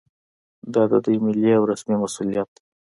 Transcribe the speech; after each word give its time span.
دا 0.73 0.83
د 0.91 0.93
دوی 1.05 1.17
ملي 1.25 1.51
او 1.57 1.63
رسمي 1.71 1.95
مسوولیت 2.01 2.47
دی 2.55 2.61